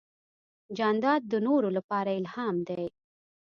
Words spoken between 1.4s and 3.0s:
نورو لپاره الهام دی.